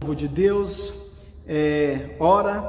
Povo 0.00 0.16
de 0.16 0.28
Deus, 0.28 0.94
é 1.46 2.16
hora 2.18 2.64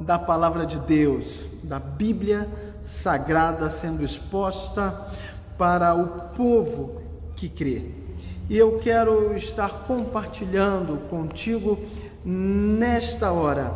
da 0.00 0.18
palavra 0.18 0.64
de 0.64 0.78
Deus, 0.78 1.44
da 1.62 1.78
Bíblia 1.78 2.48
Sagrada 2.82 3.68
sendo 3.68 4.02
exposta 4.02 5.08
para 5.58 5.94
o 5.94 6.08
povo 6.34 7.02
que 7.36 7.50
crê. 7.50 7.82
E 8.48 8.56
eu 8.56 8.78
quero 8.78 9.36
estar 9.36 9.84
compartilhando 9.86 10.96
contigo 11.10 11.78
nesta 12.24 13.30
hora 13.30 13.74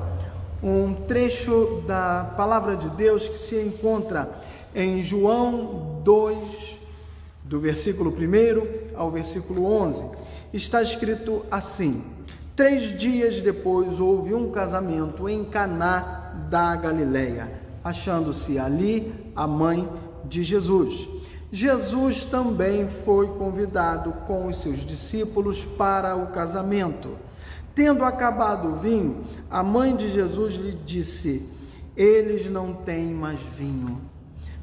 um 0.63 0.95
trecho 0.95 1.83
da 1.87 2.33
palavra 2.39 2.75
de 2.75 2.89
Deus 2.89 3.29
que 3.29 3.39
se 3.39 3.61
encontra 3.61 4.31
em 4.75 5.03
João 5.03 6.01
2, 6.03 6.81
do 7.45 7.61
versículo 7.61 8.11
1 8.11 8.97
ao 8.97 9.11
versículo 9.11 9.67
11. 9.67 10.07
Está 10.55 10.81
escrito 10.81 11.45
assim: 11.51 12.14
Três 12.57 12.97
dias 12.97 13.41
depois 13.41 13.99
houve 13.99 14.33
um 14.33 14.53
casamento 14.53 15.29
em 15.29 15.45
Caná 15.45 16.47
da 16.49 16.77
Galileia, 16.77 17.51
achando-se 17.83 18.61
ali 18.61 19.13
a 19.35 19.45
mãe 19.45 19.89
de 20.25 20.45
Jesus. 20.45 21.09
Jesus 21.51 22.25
também 22.25 22.87
foi 22.89 23.27
convidado 23.27 24.13
com 24.29 24.47
os 24.47 24.61
seus 24.61 24.87
discípulos 24.87 25.65
para 25.65 26.15
o 26.15 26.29
casamento. 26.29 27.17
Tendo 27.75 28.05
acabado 28.05 28.69
o 28.69 28.77
vinho, 28.77 29.25
a 29.51 29.61
mãe 29.61 29.97
de 29.97 30.13
Jesus 30.13 30.55
lhe 30.55 30.73
disse: 30.73 31.49
Eles 31.97 32.49
não 32.49 32.73
têm 32.73 33.07
mais 33.13 33.41
vinho. 33.41 34.01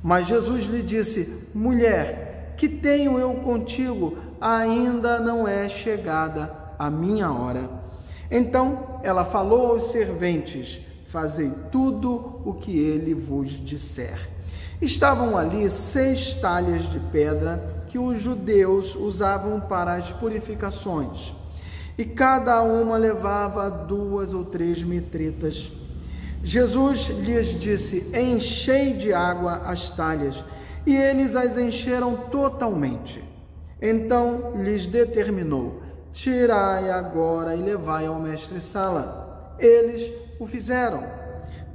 Mas 0.01 0.27
Jesus 0.27 0.65
lhe 0.65 0.81
disse: 0.81 1.49
Mulher, 1.53 2.55
que 2.57 2.69
tenho 2.69 3.19
eu 3.19 3.33
contigo? 3.33 4.17
Ainda 4.39 5.19
não 5.19 5.45
é 5.45 5.67
chegada 5.67 6.55
a 6.79 6.89
minha 6.89 7.31
hora. 7.31 7.80
Então 8.31 9.01
ela 9.03 9.25
falou 9.25 9.67
aos 9.67 9.91
serventes: 9.91 10.79
Fazei 11.05 11.51
tudo 11.69 12.41
o 12.45 12.53
que 12.53 12.79
ele 12.79 13.13
vos 13.13 13.49
disser. 13.49 14.29
Estavam 14.81 15.37
ali 15.37 15.69
seis 15.69 16.33
talhas 16.35 16.89
de 16.89 16.99
pedra 16.99 17.83
que 17.89 17.99
os 17.99 18.21
judeus 18.21 18.95
usavam 18.95 19.59
para 19.59 19.95
as 19.95 20.13
purificações, 20.13 21.33
e 21.97 22.05
cada 22.05 22.61
uma 22.61 22.95
levava 22.95 23.69
duas 23.69 24.33
ou 24.33 24.45
três 24.45 24.81
metretas. 24.81 25.69
Jesus 26.41 27.09
lhes 27.09 27.59
disse: 27.59 28.09
Enchei 28.17 28.93
de 28.93 29.13
água 29.13 29.63
as 29.65 29.89
talhas, 29.89 30.41
e 30.85 30.95
eles 30.95 31.35
as 31.35 31.57
encheram 31.57 32.15
totalmente. 32.31 33.21
Então 33.81 34.53
lhes 34.55 34.87
determinou: 34.87 35.81
Tirai 36.11 36.89
agora 36.89 37.55
e 37.55 37.61
levai 37.61 38.05
ao 38.05 38.15
mestre-sala. 38.15 39.55
Eles 39.57 40.11
o 40.39 40.45
fizeram. 40.45 41.03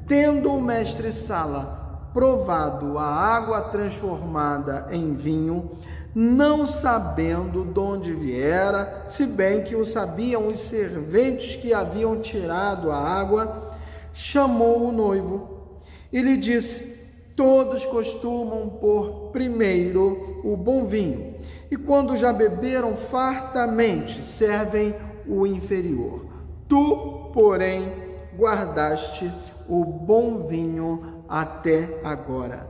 Tendo 0.06 0.52
o 0.52 0.60
mestre-sala 0.60 2.10
provado 2.12 2.98
a 2.98 3.04
água 3.04 3.60
transformada 3.60 4.88
em 4.90 5.12
vinho, 5.12 5.72
não 6.14 6.66
sabendo 6.66 7.62
de 7.62 7.78
onde 7.78 8.14
viera, 8.14 9.04
se 9.06 9.26
bem 9.26 9.64
que 9.64 9.76
o 9.76 9.84
sabiam 9.84 10.46
os 10.46 10.60
serventes 10.60 11.56
que 11.56 11.74
haviam 11.74 12.18
tirado 12.20 12.90
a 12.90 12.96
água, 12.96 13.76
chamou 14.14 14.88
o 14.88 14.92
noivo 14.92 15.82
e 16.10 16.22
lhe 16.22 16.38
disse: 16.38 16.96
Todos 17.36 17.84
costumam 17.84 18.66
pôr 18.80 19.30
primeiro 19.30 20.40
o 20.42 20.56
bom 20.56 20.86
vinho, 20.86 21.34
e 21.70 21.76
quando 21.76 22.16
já 22.16 22.32
beberam 22.32 22.96
fartamente, 22.96 24.22
servem 24.24 24.94
o 25.26 25.46
inferior. 25.46 26.26
Tu, 26.68 27.30
porém, 27.32 27.92
guardaste 28.36 29.30
o 29.68 29.84
bom 29.84 30.46
vinho 30.46 31.24
até 31.28 32.00
agora. 32.04 32.68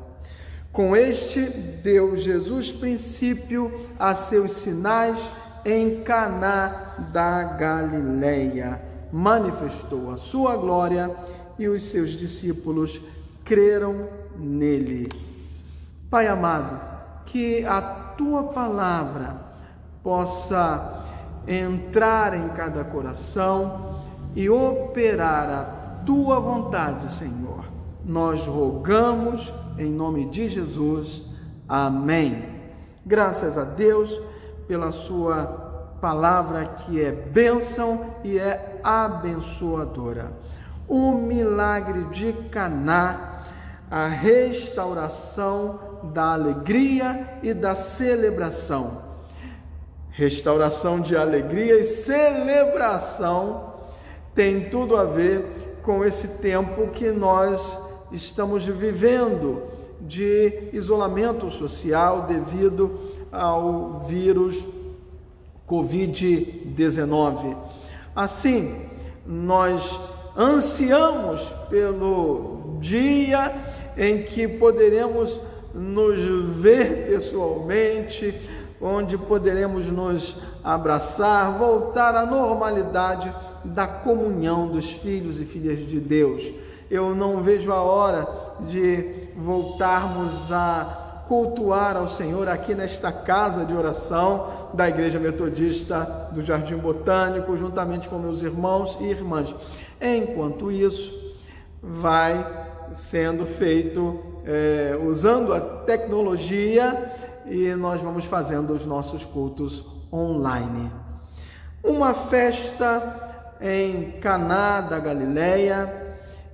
Com 0.72 0.94
este 0.94 1.40
deu 1.40 2.16
Jesus 2.16 2.70
princípio 2.70 3.88
a 3.98 4.14
seus 4.14 4.52
sinais 4.52 5.18
em 5.64 6.02
Caná 6.02 6.94
da 7.12 7.42
Galileia. 7.44 8.82
Manifestou 9.10 10.10
a 10.10 10.16
sua 10.16 10.56
glória 10.56 11.10
e 11.58 11.68
os 11.68 11.82
seus 11.84 12.10
discípulos 12.10 13.00
creram 13.44 14.08
nele. 14.36 15.08
Pai 16.10 16.26
amado, 16.26 16.95
que 17.36 17.66
a 17.66 17.82
tua 17.82 18.44
palavra 18.44 19.36
possa 20.02 21.04
entrar 21.46 22.32
em 22.32 22.48
cada 22.48 22.82
coração 22.82 24.00
e 24.34 24.48
operar 24.48 25.46
a 25.50 25.64
tua 26.06 26.40
vontade, 26.40 27.12
Senhor. 27.12 27.66
Nós 28.02 28.46
rogamos 28.46 29.52
em 29.76 29.90
nome 29.90 30.30
de 30.30 30.48
Jesus. 30.48 31.24
Amém. 31.68 32.42
Graças 33.04 33.58
a 33.58 33.64
Deus 33.64 34.18
pela 34.66 34.90
sua 34.90 35.96
palavra 36.00 36.64
que 36.64 36.98
é 36.98 37.12
bênção 37.12 38.14
e 38.24 38.38
é 38.38 38.80
abençoadora. 38.82 40.32
O 40.88 41.12
milagre 41.12 42.04
de 42.04 42.32
Caná 42.50 43.36
a 43.90 44.08
restauração 44.08 45.85
da 46.12 46.32
alegria 46.32 47.38
e 47.42 47.52
da 47.52 47.74
celebração. 47.74 49.02
Restauração 50.10 51.00
de 51.00 51.16
alegria 51.16 51.78
e 51.78 51.84
celebração 51.84 53.74
tem 54.34 54.68
tudo 54.68 54.96
a 54.96 55.04
ver 55.04 55.78
com 55.82 56.04
esse 56.04 56.28
tempo 56.28 56.88
que 56.88 57.10
nós 57.10 57.78
estamos 58.10 58.66
vivendo 58.66 59.62
de 60.00 60.70
isolamento 60.72 61.50
social 61.50 62.22
devido 62.22 62.98
ao 63.32 64.00
vírus 64.00 64.66
Covid-19. 65.68 67.56
Assim, 68.14 68.86
nós 69.26 69.98
ansiamos 70.36 71.52
pelo 71.68 72.78
dia 72.80 73.52
em 73.96 74.22
que 74.22 74.46
poderemos 74.46 75.40
nos 75.76 76.22
ver 76.56 77.06
pessoalmente, 77.06 78.40
onde 78.80 79.18
poderemos 79.18 79.88
nos 79.90 80.36
abraçar, 80.64 81.58
voltar 81.58 82.14
à 82.14 82.24
normalidade 82.24 83.32
da 83.62 83.86
comunhão 83.86 84.68
dos 84.68 84.90
filhos 84.90 85.38
e 85.38 85.44
filhas 85.44 85.78
de 85.86 86.00
Deus. 86.00 86.42
Eu 86.90 87.14
não 87.14 87.42
vejo 87.42 87.72
a 87.72 87.82
hora 87.82 88.26
de 88.60 89.28
voltarmos 89.36 90.50
a 90.50 91.24
cultuar 91.28 91.96
ao 91.96 92.08
Senhor 92.08 92.48
aqui 92.48 92.74
nesta 92.74 93.10
casa 93.10 93.64
de 93.64 93.74
oração 93.74 94.70
da 94.72 94.88
Igreja 94.88 95.18
Metodista 95.18 96.30
do 96.32 96.44
Jardim 96.44 96.76
Botânico, 96.76 97.56
juntamente 97.56 98.08
com 98.08 98.18
meus 98.18 98.42
irmãos 98.42 98.96
e 99.00 99.04
irmãs. 99.04 99.54
Enquanto 100.00 100.70
isso, 100.70 101.12
vai 101.82 102.46
sendo 102.94 103.44
feito 103.44 104.35
é, 104.46 104.96
usando 105.04 105.52
a 105.52 105.60
tecnologia 105.60 107.12
e 107.44 107.74
nós 107.74 108.00
vamos 108.00 108.24
fazendo 108.24 108.72
os 108.72 108.86
nossos 108.86 109.24
cultos 109.24 109.84
online. 110.12 110.90
Uma 111.82 112.14
festa 112.14 113.56
em 113.60 114.12
Caná 114.20 114.80
da 114.80 114.98
Galileia. 114.98 115.92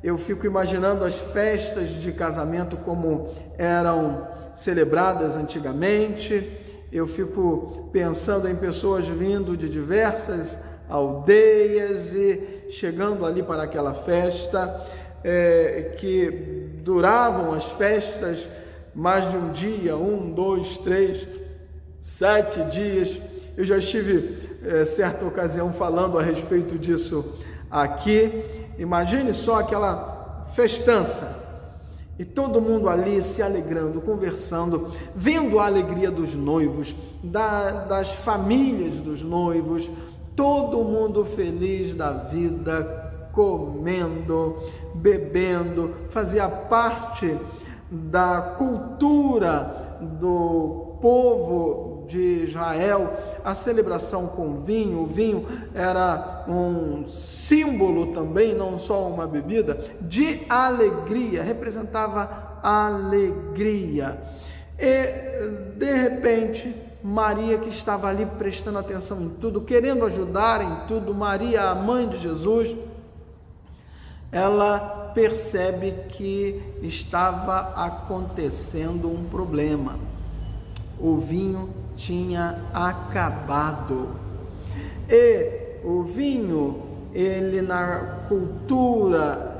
Eu 0.03 0.17
fico 0.17 0.47
imaginando 0.47 1.05
as 1.05 1.19
festas 1.19 1.91
de 1.91 2.13
casamento 2.13 2.77
como 2.79 3.29
eram 3.59 4.27
celebradas 4.55 5.37
antigamente. 5.37 6.59
Eu 6.91 7.07
fico 7.07 7.89
pensando 7.93 8.49
em 8.49 8.57
pessoas 8.57 9.07
vindo 9.07 9.57
de 9.57 9.69
diversas 9.69 10.59
aldeias 10.89 12.13
e 12.13 12.67
chegando 12.71 13.25
ali 13.25 13.43
para 13.43 13.63
aquela 13.63 13.95
festa 13.95 14.83
é, 15.25 15.95
que 15.99 16.62
duravam 16.83 17.53
as 17.53 17.71
festas 17.73 18.49
mais 18.95 19.31
de 19.31 19.37
um 19.37 19.51
dia, 19.51 19.97
um, 19.97 20.33
dois, 20.33 20.77
três, 20.79 21.27
sete 22.01 22.63
dias. 22.65 23.21
Eu 23.57 23.65
já 23.65 23.79
estive 23.79 24.59
é, 24.65 24.85
certa 24.85 25.25
ocasião 25.25 25.73
falando 25.73 26.19
a 26.19 26.23
respeito 26.23 26.79
disso 26.79 27.39
aqui. 27.71 28.45
Imagine 28.79 29.33
só 29.33 29.61
aquela 29.61 30.47
festança 30.55 31.41
e 32.19 32.25
todo 32.25 32.61
mundo 32.61 32.89
ali 32.89 33.23
se 33.23 33.43
alegrando, 33.43 34.01
conversando, 34.01 34.93
vendo 35.15 35.59
a 35.59 35.67
alegria 35.67 36.11
dos 36.11 36.35
noivos, 36.35 36.95
da, 37.23 37.85
das 37.85 38.13
famílias 38.13 38.97
dos 38.97 39.23
noivos, 39.23 39.91
todo 40.37 40.85
mundo 40.85 41.25
feliz 41.25 41.95
da 41.95 42.13
vida, 42.13 43.12
comendo, 43.33 44.59
bebendo, 44.95 45.95
fazia 46.11 46.49
parte 46.49 47.39
da 47.91 48.55
cultura 48.57 49.99
do 50.01 50.97
povo 51.01 52.07
de 52.09 52.45
Israel, 52.45 53.17
a 53.45 53.55
celebração 53.55 54.27
com 54.27 54.57
vinho, 54.57 55.03
o 55.03 55.07
vinho 55.07 55.47
era 55.75 56.45
um 56.49 57.07
símbolo 57.09 58.09
também, 58.09 58.55
não 58.55 58.79
só 58.79 59.09
uma 59.09 59.27
bebida, 59.27 59.79
de 60.01 60.43
alegria, 60.49 61.43
representava 61.43 62.59
alegria. 62.63 64.19
E 64.79 65.77
de 65.77 65.93
repente, 65.93 66.75
Maria, 67.03 67.59
que 67.59 67.69
estava 67.69 68.09
ali 68.09 68.27
prestando 68.27 68.79
atenção 68.79 69.23
em 69.23 69.29
tudo, 69.29 69.61
querendo 69.61 70.05
ajudar 70.07 70.63
em 70.63 70.87
tudo, 70.87 71.15
Maria, 71.15 71.71
a 71.71 71.75
mãe 71.75 72.09
de 72.09 72.19
Jesus, 72.19 72.77
ela 74.33 75.13
percebe 75.15 75.93
que 76.09 76.63
estava 76.83 77.75
acontecendo 77.77 79.09
um 79.09 79.25
problema. 79.25 79.99
O 80.99 81.19
vinho 81.19 81.69
tinha 81.95 82.59
acabado. 82.73 84.09
E 85.07 85.81
o 85.85 86.03
vinho, 86.03 86.83
ele 87.13 87.61
na 87.61 88.25
cultura 88.29 89.53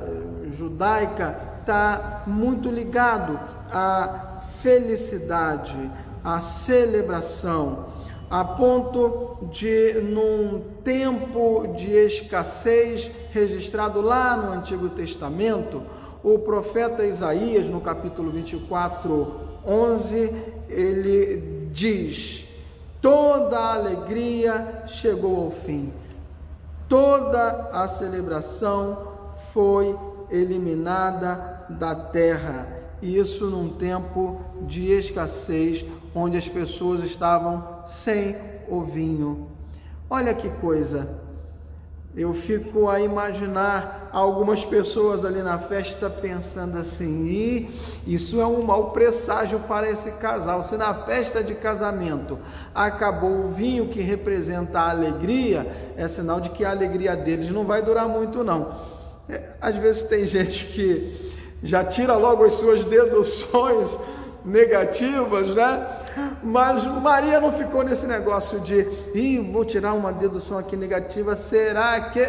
judaica 0.49 1.37
está 1.59 2.23
muito 2.25 2.69
ligado 2.69 3.39
à 3.71 4.41
felicidade, 4.61 5.91
à 6.23 6.39
celebração, 6.39 7.92
a 8.33 8.43
ponto 8.43 9.37
de, 9.51 9.93
num 10.01 10.59
tempo 10.83 11.67
de 11.77 11.91
escassez 11.91 13.11
registrado 13.31 14.01
lá 14.01 14.35
no 14.35 14.53
Antigo 14.53 14.89
Testamento, 14.89 15.83
o 16.23 16.39
profeta 16.39 17.05
Isaías, 17.05 17.69
no 17.69 17.79
capítulo 17.79 18.31
24, 18.31 19.39
11, 19.67 20.33
ele 20.67 21.69
diz: 21.71 22.43
toda 22.99 23.59
a 23.59 23.75
alegria 23.75 24.85
chegou 24.87 25.45
ao 25.45 25.51
fim, 25.51 25.93
toda 26.89 27.69
a 27.71 27.87
celebração 27.87 29.09
foi 29.53 29.95
eliminada 30.31 31.67
da 31.69 31.93
terra. 31.93 32.72
Isso 33.03 33.47
num 33.47 33.67
tempo 33.67 34.39
de 34.61 34.89
escassez, 34.93 35.85
onde 36.15 36.37
as 36.37 36.47
pessoas 36.47 37.03
estavam 37.03 37.83
sem 37.85 38.37
o 38.69 38.81
vinho. 38.81 39.49
Olha 40.09 40.33
que 40.33 40.49
coisa! 40.49 41.21
Eu 42.15 42.33
fico 42.33 42.87
a 42.87 43.01
imaginar 43.01 44.09
algumas 44.13 44.63
pessoas 44.63 45.25
ali 45.25 45.41
na 45.41 45.57
festa 45.57 46.09
pensando 46.09 46.77
assim: 46.77 47.25
e 47.25 47.69
isso 48.07 48.39
é 48.39 48.45
um 48.45 48.61
mau 48.61 48.91
presságio 48.91 49.59
para 49.61 49.89
esse 49.89 50.11
casal. 50.11 50.63
Se 50.63 50.77
na 50.77 50.93
festa 50.93 51.43
de 51.43 51.55
casamento 51.55 52.39
acabou 52.73 53.45
o 53.45 53.49
vinho 53.49 53.89
que 53.89 53.99
representa 53.99 54.79
a 54.79 54.91
alegria, 54.91 55.93
é 55.97 56.07
sinal 56.07 56.39
de 56.39 56.51
que 56.51 56.63
a 56.63 56.69
alegria 56.69 57.17
deles 57.17 57.49
não 57.49 57.65
vai 57.65 57.81
durar 57.81 58.07
muito, 58.07 58.45
não. 58.45 58.93
É, 59.27 59.49
às 59.59 59.75
vezes 59.75 60.03
tem 60.03 60.23
gente 60.25 60.67
que 60.67 61.32
já 61.63 61.83
tira 61.83 62.15
logo 62.15 62.43
as 62.43 62.53
suas 62.53 62.83
deduções 62.83 63.97
negativas, 64.45 65.55
né? 65.55 65.87
Mas 66.43 66.83
Maria 66.83 67.39
não 67.39 67.51
ficou 67.51 67.83
nesse 67.83 68.05
negócio 68.05 68.59
de, 68.59 68.85
Ih, 69.15 69.39
vou 69.39 69.63
tirar 69.63 69.93
uma 69.93 70.11
dedução 70.11 70.57
aqui 70.57 70.75
negativa, 70.75 71.35
será 71.35 71.99
que. 72.01 72.19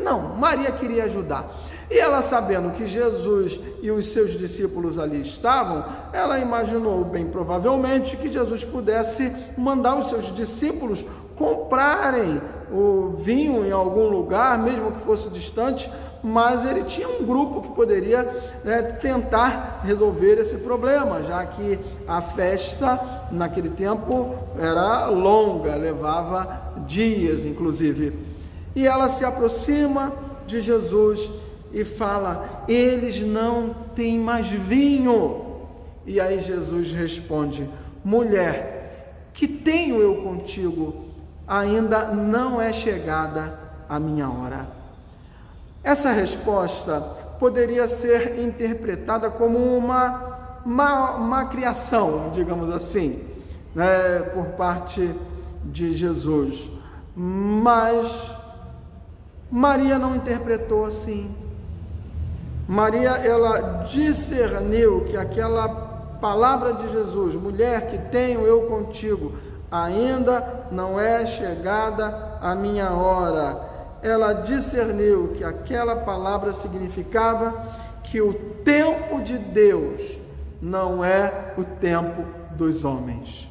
Não, 0.00 0.36
Maria 0.36 0.70
queria 0.70 1.04
ajudar. 1.04 1.52
E 1.90 1.98
ela, 1.98 2.22
sabendo 2.22 2.70
que 2.70 2.86
Jesus 2.86 3.60
e 3.82 3.90
os 3.90 4.12
seus 4.12 4.32
discípulos 4.32 4.98
ali 4.98 5.20
estavam, 5.20 5.84
ela 6.12 6.38
imaginou, 6.38 7.04
bem 7.04 7.26
provavelmente, 7.26 8.16
que 8.16 8.32
Jesus 8.32 8.64
pudesse 8.64 9.30
mandar 9.56 9.98
os 9.98 10.08
seus 10.08 10.32
discípulos 10.32 11.04
comprarem 11.36 12.40
o 12.72 13.16
vinho 13.18 13.66
em 13.66 13.72
algum 13.72 14.08
lugar, 14.08 14.56
mesmo 14.58 14.92
que 14.92 15.00
fosse 15.00 15.28
distante, 15.28 15.90
mas 16.24 16.64
ele 16.64 16.84
tinha 16.84 17.06
um 17.06 17.26
grupo 17.26 17.60
que 17.60 17.74
poderia 17.74 18.22
né, 18.64 18.80
tentar 18.80 19.82
resolver 19.84 20.38
esse 20.38 20.56
problema, 20.56 21.22
já 21.22 21.44
que 21.44 21.78
a 22.08 22.22
festa 22.22 23.28
naquele 23.30 23.68
tempo 23.68 24.34
era 24.58 25.06
longa, 25.08 25.76
levava 25.76 26.72
dias, 26.86 27.44
inclusive. 27.44 28.14
E 28.74 28.86
ela 28.86 29.10
se 29.10 29.22
aproxima 29.22 30.14
de 30.46 30.62
Jesus 30.62 31.30
e 31.70 31.84
fala: 31.84 32.64
Eles 32.66 33.20
não 33.20 33.74
têm 33.94 34.18
mais 34.18 34.48
vinho. 34.48 35.44
E 36.06 36.18
aí 36.18 36.40
Jesus 36.40 36.90
responde: 36.92 37.68
Mulher, 38.02 39.28
que 39.34 39.46
tenho 39.46 40.00
eu 40.00 40.22
contigo? 40.22 41.04
Ainda 41.46 42.06
não 42.06 42.58
é 42.58 42.72
chegada 42.72 43.58
a 43.86 44.00
minha 44.00 44.26
hora. 44.26 44.83
Essa 45.84 46.12
resposta 46.12 47.02
poderia 47.38 47.86
ser 47.86 48.40
interpretada 48.40 49.30
como 49.30 49.58
uma, 49.76 50.60
uma, 50.64 51.10
uma 51.10 51.44
criação, 51.44 52.30
digamos 52.32 52.70
assim, 52.70 53.22
né, 53.74 54.20
por 54.32 54.46
parte 54.56 55.14
de 55.62 55.92
Jesus. 55.92 56.70
Mas 57.14 58.34
Maria 59.50 59.98
não 59.98 60.16
interpretou 60.16 60.86
assim. 60.86 61.34
Maria, 62.66 63.10
ela 63.10 63.84
discerniu 63.84 65.04
que 65.04 65.18
aquela 65.18 65.68
palavra 66.18 66.72
de 66.72 66.90
Jesus, 66.90 67.34
mulher 67.34 67.90
que 67.90 67.98
tenho 68.10 68.46
eu 68.46 68.62
contigo, 68.62 69.32
ainda 69.70 70.64
não 70.70 70.98
é 70.98 71.26
chegada 71.26 72.38
a 72.40 72.54
minha 72.54 72.90
hora 72.90 73.73
ela 74.04 74.34
discerniu 74.34 75.28
que 75.28 75.42
aquela 75.42 75.96
palavra 75.96 76.52
significava 76.52 77.72
que 78.02 78.20
o 78.20 78.34
tempo 78.62 79.22
de 79.22 79.38
Deus 79.38 80.20
não 80.60 81.02
é 81.02 81.54
o 81.56 81.64
tempo 81.64 82.22
dos 82.50 82.84
homens. 82.84 83.48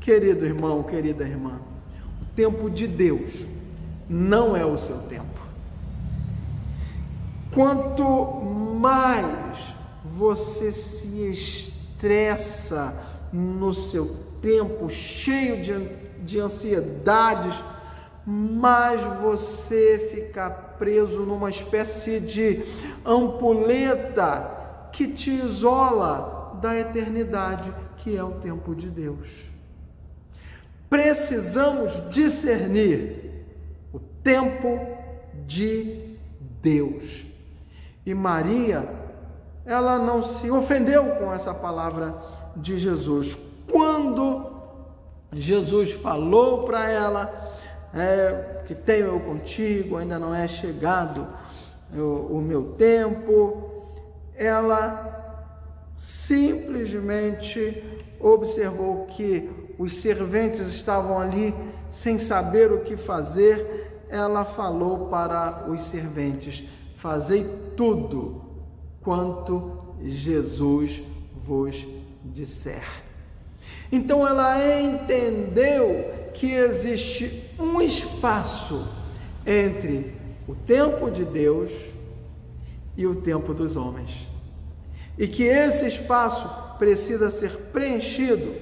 Querido 0.00 0.46
irmão, 0.46 0.82
querida 0.82 1.24
irmã, 1.24 1.60
o 2.22 2.24
tempo 2.34 2.70
de 2.70 2.86
Deus 2.86 3.46
não 4.08 4.56
é 4.56 4.64
o 4.64 4.78
seu 4.78 4.96
tempo. 5.00 5.42
Quanto 7.52 8.40
mais 8.80 9.74
você 10.02 10.72
se 10.72 11.30
estressa 11.30 12.94
no 13.30 13.74
seu 13.74 14.16
tempo, 14.40 14.88
cheio 14.88 15.62
de, 15.62 15.88
de 16.24 16.40
ansiedades, 16.40 17.62
mas 18.24 19.00
você 19.20 20.10
fica 20.12 20.48
preso 20.50 21.20
numa 21.20 21.50
espécie 21.50 22.20
de 22.20 22.64
ampulheta 23.04 24.88
que 24.92 25.08
te 25.08 25.30
isola 25.30 26.58
da 26.60 26.78
eternidade, 26.78 27.72
que 27.98 28.16
é 28.16 28.22
o 28.22 28.32
tempo 28.32 28.74
de 28.74 28.88
Deus. 28.88 29.50
Precisamos 30.88 32.02
discernir 32.10 33.46
o 33.92 33.98
tempo 33.98 34.78
de 35.46 36.16
Deus. 36.60 37.24
E 38.04 38.14
Maria, 38.14 38.88
ela 39.64 39.98
não 39.98 40.22
se 40.22 40.50
ofendeu 40.50 41.16
com 41.16 41.32
essa 41.32 41.54
palavra 41.54 42.14
de 42.54 42.78
Jesus. 42.78 43.36
Quando 43.70 44.52
Jesus 45.32 45.92
falou 45.92 46.64
para 46.64 46.90
ela, 46.90 47.41
é, 47.94 48.62
que 48.66 48.74
tenho 48.74 49.06
eu 49.06 49.20
contigo, 49.20 49.96
ainda 49.96 50.18
não 50.18 50.34
é 50.34 50.48
chegado 50.48 51.26
o, 51.94 52.36
o 52.36 52.40
meu 52.40 52.72
tempo. 52.72 53.70
Ela 54.34 55.12
simplesmente 55.96 57.84
observou 58.18 59.06
que 59.06 59.50
os 59.78 59.96
serventes 59.96 60.66
estavam 60.68 61.18
ali 61.18 61.54
sem 61.90 62.18
saber 62.18 62.72
o 62.72 62.80
que 62.80 62.96
fazer. 62.96 64.04
Ela 64.08 64.44
falou 64.44 65.08
para 65.08 65.66
os 65.68 65.82
serventes: 65.82 66.64
Fazei 66.96 67.44
tudo 67.76 68.42
quanto 69.02 69.94
Jesus 70.02 71.02
vos 71.34 71.86
disser. 72.24 73.02
Então 73.90 74.26
ela 74.26 74.80
entendeu 74.80 76.30
que 76.32 76.52
existe 76.52 77.41
um 77.58 77.80
espaço 77.80 78.88
entre 79.46 80.14
o 80.46 80.54
tempo 80.54 81.10
de 81.10 81.24
Deus 81.24 81.70
e 82.96 83.06
o 83.06 83.14
tempo 83.14 83.54
dos 83.54 83.76
homens. 83.76 84.28
E 85.18 85.26
que 85.26 85.44
esse 85.44 85.86
espaço 85.86 86.48
precisa 86.78 87.30
ser 87.30 87.56
preenchido 87.72 88.54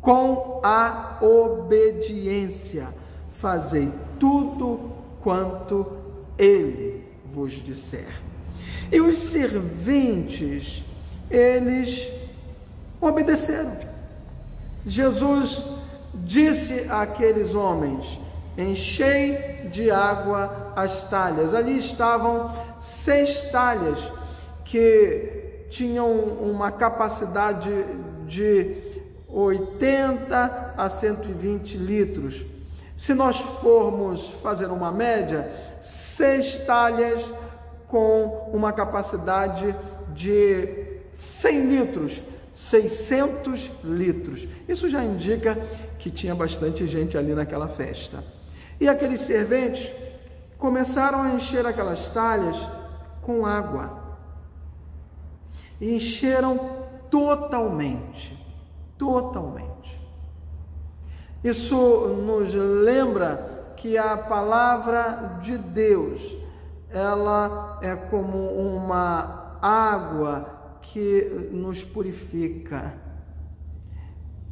com 0.00 0.60
a 0.62 1.18
obediência. 1.22 2.88
Fazei 3.32 3.90
tudo 4.18 4.92
quanto 5.22 5.86
ele 6.36 7.04
vos 7.32 7.52
disser. 7.52 8.20
E 8.92 9.00
os 9.00 9.18
serventes, 9.18 10.84
eles 11.30 12.10
obedeceram. 13.00 13.76
Jesus 14.86 15.64
disse 16.22 16.86
àqueles 16.88 17.54
homens: 17.54 18.18
Enchei 18.56 19.68
de 19.70 19.90
água 19.90 20.72
as 20.76 21.02
talhas. 21.04 21.54
Ali 21.54 21.78
estavam 21.78 22.52
seis 22.78 23.44
talhas 23.44 24.12
que 24.64 25.66
tinham 25.70 26.12
uma 26.12 26.70
capacidade 26.70 27.70
de 28.26 28.76
80 29.28 30.74
a 30.76 30.88
120 30.88 31.76
litros. 31.76 32.44
Se 32.96 33.12
nós 33.12 33.40
formos 33.40 34.28
fazer 34.40 34.66
uma 34.66 34.92
média, 34.92 35.50
seis 35.80 36.58
talhas 36.58 37.32
com 37.88 38.50
uma 38.52 38.72
capacidade 38.72 39.74
de 40.12 40.68
100 41.12 41.60
litros, 41.66 42.22
600 42.54 43.70
litros. 43.82 44.46
Isso 44.68 44.88
já 44.88 45.02
indica 45.04 45.56
que 45.98 46.08
tinha 46.08 46.34
bastante 46.34 46.86
gente 46.86 47.18
ali 47.18 47.34
naquela 47.34 47.66
festa. 47.66 48.24
E 48.80 48.88
aqueles 48.88 49.20
serventes 49.20 49.92
começaram 50.56 51.20
a 51.20 51.30
encher 51.30 51.66
aquelas 51.66 52.08
talhas 52.10 52.66
com 53.20 53.44
água. 53.44 54.02
E 55.80 55.96
encheram 55.96 56.86
totalmente, 57.10 58.38
totalmente. 58.96 60.00
Isso 61.42 61.76
nos 62.24 62.54
lembra 62.54 63.74
que 63.76 63.98
a 63.98 64.16
palavra 64.16 65.38
de 65.42 65.58
Deus, 65.58 66.36
ela 66.88 67.78
é 67.82 67.96
como 67.96 68.38
uma 68.48 69.58
água 69.60 70.53
que 70.84 71.50
nos 71.52 71.84
purifica. 71.84 72.94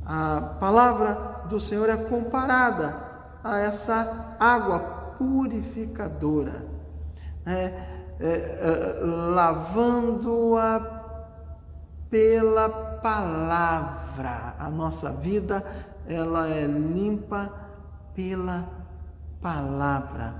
A 0.04 0.40
palavra 0.58 1.44
do 1.48 1.60
Senhor 1.60 1.88
é 1.88 1.96
comparada 1.96 3.12
a 3.44 3.58
essa 3.58 4.34
água 4.38 4.80
purificadora, 5.18 6.66
né? 7.44 7.88
é, 8.18 8.28
é, 8.28 9.00
lavando-a 9.04 10.80
pela 12.10 12.68
palavra. 12.68 14.56
A 14.58 14.68
nossa 14.70 15.12
vida 15.12 15.64
ela 16.06 16.48
é 16.48 16.66
limpa 16.66 17.52
pela 18.14 18.68
palavra, 19.40 20.34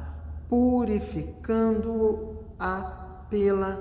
purificando-a 0.49 3.27
pela 3.31 3.81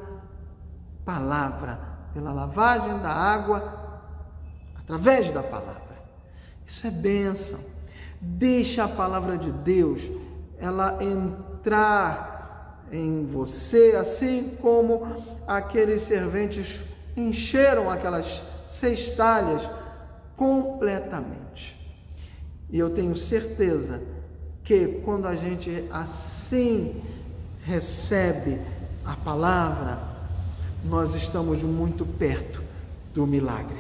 palavra, 1.06 1.80
pela 2.14 2.32
lavagem 2.32 3.00
da 3.00 3.10
água 3.10 3.82
através 4.78 5.32
da 5.32 5.42
palavra. 5.42 5.82
Isso 6.66 6.86
é 6.88 6.92
bênção. 6.92 7.60
Deixa 8.20 8.84
a 8.84 8.88
palavra 8.88 9.38
de 9.38 9.52
Deus 9.52 10.10
ela 10.60 11.04
entrar 11.04 12.86
em 12.92 13.26
você, 13.26 13.96
assim 14.00 14.58
como 14.62 15.24
aqueles 15.48 16.02
serventes 16.04 16.82
encheram 17.16 17.90
aquelas 17.90 18.42
seis 18.68 19.10
talhas 19.12 19.68
completamente. 20.36 21.80
E 22.70 22.78
eu 22.78 22.90
tenho 22.90 23.16
certeza 23.16 24.02
que 24.64 25.02
quando 25.04 25.28
a 25.28 25.36
gente 25.36 25.88
assim 25.92 27.02
recebe 27.64 28.60
a 29.06 29.16
palavra, 29.16 30.11
nós 30.84 31.14
estamos 31.14 31.64
muito 31.64 32.06
perto 32.06 32.62
do 33.14 33.26
milagre. 33.28 33.78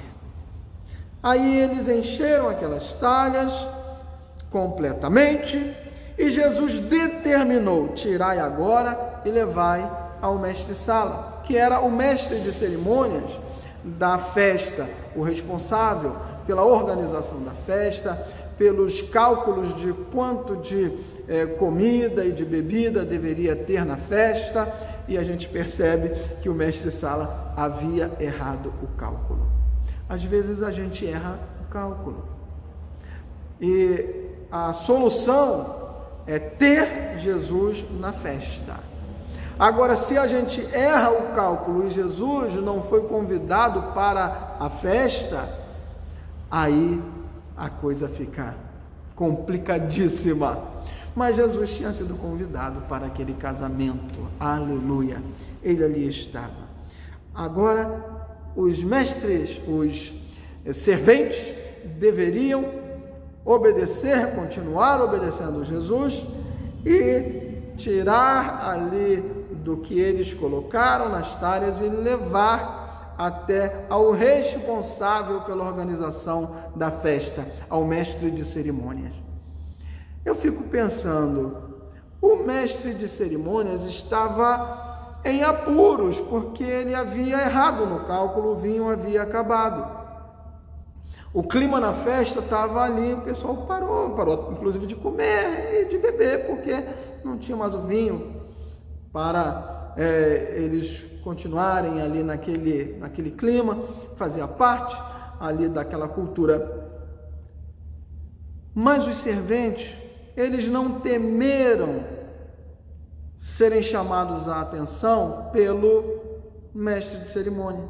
Aí 1.24 1.60
eles 1.60 1.88
encheram 1.88 2.50
aquelas 2.50 2.93
talhas 2.93 3.67
completamente 4.50 5.75
e 6.17 6.29
Jesus 6.29 6.79
determinou: 6.79 7.89
tirai 7.89 8.39
agora 8.39 9.22
e 9.25 9.29
levai 9.29 9.89
ao 10.22 10.38
mestre-sala, 10.38 11.41
que 11.46 11.58
era 11.58 11.79
o 11.79 11.91
mestre 11.91 12.39
de 12.39 12.51
cerimônias 12.51 13.39
da 13.84 14.17
festa, 14.17 14.88
o 15.15 15.22
responsável 15.24 16.15
pela 16.46 16.63
organização 16.63 17.41
da 17.43 17.51
festa, 17.51 18.27
pelos 18.58 19.01
cálculos 19.01 19.75
de 19.75 19.93
quanto 20.12 20.58
de 20.58 20.91
eh, 21.31 21.45
comida 21.45 22.25
e 22.25 22.33
de 22.33 22.43
bebida 22.43 23.05
deveria 23.05 23.55
ter 23.55 23.85
na 23.85 23.95
festa, 23.95 24.69
e 25.07 25.17
a 25.17 25.23
gente 25.23 25.47
percebe 25.47 26.09
que 26.41 26.50
o 26.50 26.53
mestre-sala 26.53 27.53
havia 27.55 28.11
errado 28.19 28.73
o 28.83 28.88
cálculo. 28.97 29.47
Às 30.09 30.25
vezes 30.25 30.61
a 30.61 30.73
gente 30.73 31.07
erra 31.07 31.39
o 31.61 31.71
cálculo. 31.71 32.25
E 33.61 34.25
a 34.51 34.73
solução 34.73 35.93
é 36.27 36.38
ter 36.38 37.17
Jesus 37.17 37.85
na 37.97 38.11
festa. 38.11 38.75
Agora, 39.57 39.95
se 39.95 40.17
a 40.17 40.27
gente 40.27 40.67
erra 40.75 41.11
o 41.11 41.33
cálculo 41.33 41.88
e 41.88 41.91
Jesus 41.91 42.55
não 42.55 42.83
foi 42.83 43.03
convidado 43.03 43.93
para 43.93 44.57
a 44.59 44.69
festa, 44.69 45.47
aí 46.50 47.01
a 47.55 47.69
coisa 47.69 48.09
fica 48.09 48.53
complicadíssima. 49.15 50.71
Mas 51.15 51.35
Jesus 51.35 51.71
tinha 51.71 51.91
sido 51.91 52.15
convidado 52.15 52.81
para 52.87 53.07
aquele 53.07 53.33
casamento, 53.33 54.27
aleluia. 54.39 55.21
Ele 55.61 55.83
ali 55.83 56.07
estava. 56.07 56.69
Agora, 57.33 58.03
os 58.55 58.83
mestres, 58.83 59.61
os 59.67 60.13
serventes, 60.73 61.53
deveriam 61.99 62.65
obedecer, 63.43 64.35
continuar 64.35 65.01
obedecendo 65.01 65.65
Jesus 65.65 66.23
e 66.85 67.73
tirar 67.75 68.69
ali 68.69 69.17
do 69.63 69.77
que 69.77 69.99
eles 69.99 70.33
colocaram 70.33 71.09
nas 71.09 71.35
talhas 71.35 71.79
e 71.79 71.89
levar 71.89 73.15
até 73.17 73.85
ao 73.89 74.11
responsável 74.11 75.41
pela 75.41 75.65
organização 75.65 76.55
da 76.75 76.89
festa, 76.89 77.45
ao 77.69 77.85
mestre 77.85 78.31
de 78.31 78.43
cerimônias. 78.43 79.13
Eu 80.23 80.35
fico 80.35 80.63
pensando, 80.63 81.57
o 82.21 82.37
mestre 82.37 82.93
de 82.93 83.07
cerimônias 83.07 83.83
estava 83.83 85.19
em 85.25 85.43
apuros 85.43 86.19
porque 86.19 86.63
ele 86.63 86.93
havia 86.93 87.41
errado 87.41 87.85
no 87.85 88.05
cálculo, 88.05 88.51
o 88.51 88.55
vinho 88.55 88.89
havia 88.89 89.21
acabado. 89.23 89.99
O 91.33 91.43
clima 91.43 91.79
na 91.79 91.93
festa 91.93 92.39
estava 92.39 92.81
ali, 92.83 93.13
o 93.13 93.21
pessoal 93.21 93.65
parou, 93.65 94.11
parou 94.11 94.51
inclusive 94.51 94.85
de 94.85 94.95
comer 94.95 95.81
e 95.81 95.85
de 95.85 95.97
beber, 95.97 96.45
porque 96.45 96.83
não 97.23 97.37
tinha 97.37 97.55
mais 97.55 97.73
o 97.73 97.81
vinho 97.81 98.41
para 99.13 99.93
é, 99.97 100.55
eles 100.57 101.05
continuarem 101.23 102.01
ali 102.01 102.23
naquele, 102.23 102.97
naquele 102.99 103.31
clima, 103.31 103.79
fazia 104.15 104.47
parte 104.47 104.99
ali 105.39 105.69
daquela 105.69 106.07
cultura. 106.07 106.89
Mas 108.73 109.07
os 109.07 109.17
serventes, 109.17 109.95
eles 110.35 110.67
não 110.67 111.00
temeram 111.00 112.03
serem 113.39 113.81
chamados 113.81 114.47
à 114.47 114.61
atenção 114.61 115.50
pelo 115.51 116.19
mestre 116.73 117.19
de 117.19 117.27
cerimônia. 117.27 117.89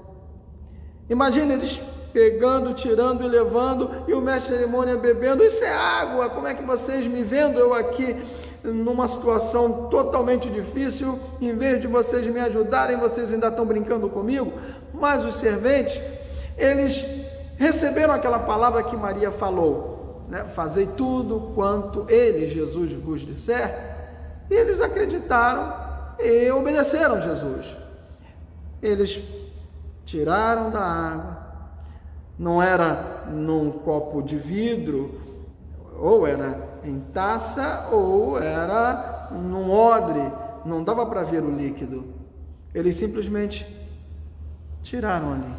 Imagina 1.09 1.53
eles 1.53 1.81
pegando, 2.13 2.73
tirando 2.73 3.23
e 3.23 3.27
levando, 3.27 3.89
e 4.07 4.13
o 4.13 4.21
mestre 4.21 4.51
de 4.51 4.57
cerimônia 4.59 4.97
bebendo. 4.97 5.43
Isso 5.43 5.63
é 5.63 5.73
água. 5.73 6.29
Como 6.29 6.47
é 6.47 6.53
que 6.53 6.63
vocês 6.63 7.07
me 7.07 7.23
vendo 7.23 7.59
eu 7.59 7.73
aqui 7.73 8.15
numa 8.63 9.07
situação 9.07 9.89
totalmente 9.89 10.49
difícil, 10.49 11.19
em 11.39 11.55
vez 11.55 11.81
de 11.81 11.87
vocês 11.87 12.27
me 12.27 12.39
ajudarem, 12.39 12.97
vocês 12.97 13.33
ainda 13.33 13.47
estão 13.47 13.65
brincando 13.65 14.07
comigo? 14.09 14.53
Mas 14.93 15.25
os 15.25 15.35
serventes, 15.35 15.99
eles 16.57 17.05
receberam 17.57 18.13
aquela 18.13 18.39
palavra 18.39 18.83
que 18.83 18.95
Maria 18.95 19.31
falou, 19.31 19.90
né? 20.31 20.45
Fazei 20.45 20.87
tudo 20.87 21.51
quanto 21.53 22.05
ele, 22.09 22.47
Jesus, 22.47 22.93
vos 22.93 23.19
disser. 23.19 24.45
E 24.49 24.53
eles 24.53 24.79
acreditaram 24.79 25.75
e 26.17 26.49
obedeceram 26.51 27.21
Jesus. 27.21 27.75
Eles 28.81 29.21
tiraram 30.05 30.69
da 30.71 30.79
água, 30.79 31.37
não 32.39 32.63
era 32.63 33.25
num 33.29 33.71
copo 33.71 34.21
de 34.21 34.37
vidro, 34.37 35.19
ou 35.99 36.25
era 36.25 36.79
em 36.85 37.01
taça, 37.13 37.89
ou 37.91 38.41
era 38.41 39.27
num 39.31 39.69
odre, 39.69 40.31
não 40.63 40.81
dava 40.81 41.05
para 41.05 41.23
ver 41.23 41.43
o 41.43 41.51
líquido. 41.53 42.05
Eles 42.73 42.95
simplesmente 42.95 43.67
tiraram 44.81 45.33
ali. 45.33 45.53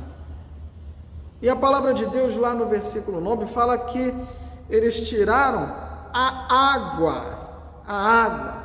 E 1.42 1.48
a 1.50 1.56
palavra 1.56 1.92
de 1.92 2.06
Deus, 2.06 2.34
lá 2.36 2.54
no 2.54 2.66
versículo 2.66 3.20
9, 3.20 3.44
fala 3.46 3.76
que 3.76 4.14
eles 4.68 5.08
tiraram 5.08 5.72
a 6.12 6.74
água, 6.74 7.38
a 7.86 7.94
água, 7.94 8.62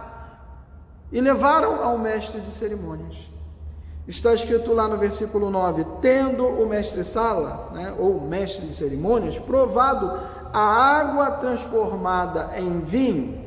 e 1.11 1.21
levaram 1.21 1.83
ao 1.83 1.97
mestre 1.97 2.41
de 2.41 2.51
cerimônias. 2.51 3.29
Está 4.07 4.33
escrito 4.33 4.73
lá 4.73 4.87
no 4.87 4.97
versículo 4.97 5.49
9: 5.49 5.85
Tendo 6.01 6.45
o 6.45 6.67
mestre-sala, 6.67 7.71
né, 7.73 7.93
ou 7.97 8.21
mestre 8.21 8.65
de 8.65 8.73
cerimônias, 8.73 9.37
provado 9.37 10.19
a 10.53 10.59
água 10.59 11.31
transformada 11.31 12.51
em 12.57 12.79
vinho, 12.79 13.45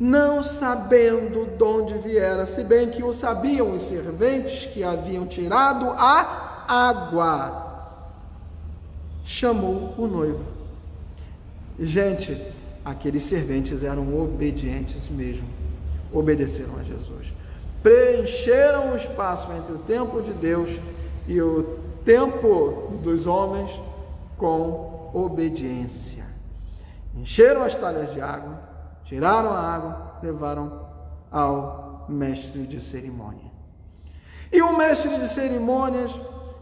não 0.00 0.42
sabendo 0.42 1.46
de 1.46 1.62
onde 1.62 1.98
viera, 1.98 2.46
se 2.46 2.62
bem 2.62 2.90
que 2.90 3.02
o 3.02 3.12
sabiam 3.12 3.74
os 3.74 3.82
serventes 3.82 4.66
que 4.66 4.82
haviam 4.82 5.26
tirado 5.26 5.90
a 5.98 6.64
água, 6.68 7.66
chamou 9.24 9.94
o 9.98 10.06
noivo. 10.06 10.55
Gente, 11.78 12.40
aqueles 12.82 13.22
serventes 13.24 13.84
eram 13.84 14.18
obedientes 14.18 15.08
mesmo, 15.10 15.46
obedeceram 16.12 16.78
a 16.78 16.82
Jesus, 16.82 17.34
preencheram 17.82 18.92
o 18.92 18.96
espaço 18.96 19.52
entre 19.52 19.72
o 19.72 19.78
tempo 19.78 20.22
de 20.22 20.32
Deus 20.32 20.80
e 21.28 21.40
o 21.40 21.62
tempo 22.04 22.98
dos 23.02 23.26
homens 23.26 23.70
com 24.38 25.10
obediência. 25.12 26.24
Encheram 27.14 27.62
as 27.62 27.74
talhas 27.74 28.12
de 28.12 28.20
água, 28.20 28.58
tiraram 29.04 29.50
a 29.50 29.60
água, 29.60 30.18
levaram 30.22 30.86
ao 31.30 32.06
mestre 32.08 32.62
de 32.62 32.80
cerimônia. 32.80 33.50
E 34.50 34.62
o 34.62 34.76
mestre 34.76 35.14
de 35.18 35.28
cerimônias, 35.28 36.10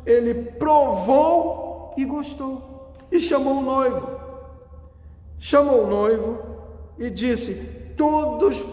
ele 0.05 0.35
provou 0.35 1.95
e 1.97 2.05
gostou, 2.05 2.93
e 3.13 3.21
chamou 3.21 3.59
o 3.59 3.63
noivo 3.63 4.24
chamou 5.39 5.85
o 5.85 5.87
noivo 5.87 6.39
e 6.99 7.11
disse: 7.11 7.55
Todos 7.97 8.65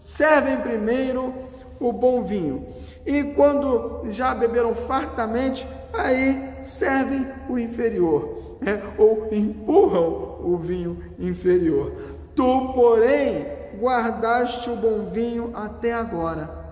servem 0.00 0.56
primeiro 0.58 1.32
o 1.80 1.92
bom 1.92 2.22
vinho, 2.22 2.66
e 3.04 3.24
quando 3.24 4.02
já 4.10 4.34
beberam 4.34 4.74
fartamente, 4.74 5.66
aí 5.92 6.50
servem 6.62 7.26
o 7.48 7.58
inferior, 7.58 8.56
né? 8.60 8.82
ou 8.96 9.28
empurram 9.32 10.38
o 10.42 10.56
vinho 10.56 11.02
inferior. 11.18 11.92
Tu, 12.34 12.72
porém, 12.74 13.46
guardaste 13.78 14.70
o 14.70 14.76
bom 14.76 15.06
vinho 15.06 15.50
até 15.54 15.92
agora. 15.92 16.62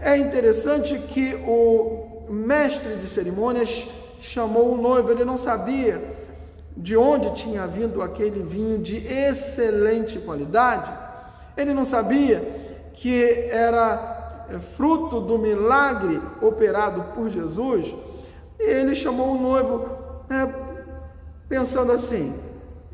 É 0.00 0.16
interessante 0.16 0.98
que 0.98 1.34
o 1.46 2.24
mestre 2.28 2.96
de 2.96 3.06
cerimônias 3.06 3.86
chamou 4.20 4.72
o 4.72 4.80
noivo, 4.80 5.10
ele 5.10 5.24
não 5.24 5.36
sabia 5.36 6.13
de 6.76 6.96
onde 6.96 7.32
tinha 7.34 7.66
vindo 7.66 8.02
aquele 8.02 8.42
vinho 8.42 8.78
de 8.78 8.96
excelente 8.96 10.18
qualidade. 10.18 10.92
Ele 11.56 11.72
não 11.72 11.84
sabia 11.84 12.90
que 12.94 13.48
era 13.50 14.46
é, 14.50 14.58
fruto 14.58 15.20
do 15.20 15.38
milagre 15.38 16.20
operado 16.42 17.02
por 17.14 17.30
Jesus. 17.30 17.94
Ele 18.58 18.94
chamou 18.94 19.36
o 19.36 19.40
noivo, 19.40 19.88
né, 20.28 20.52
pensando 21.48 21.92
assim: 21.92 22.34